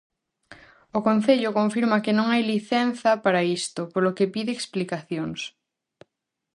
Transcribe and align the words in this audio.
O 0.97 0.99
concello 1.07 1.55
confirma 1.59 2.03
que 2.03 2.15
non 2.17 2.25
hai 2.31 2.41
licenza 2.53 3.11
para 3.25 3.41
isto, 3.59 3.81
polo 3.93 4.15
que 4.17 4.31
pide 4.33 4.51
explicacións. 4.55 5.39